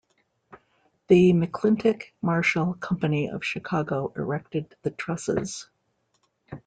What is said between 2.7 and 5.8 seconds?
Company of Chicago erected the trusses.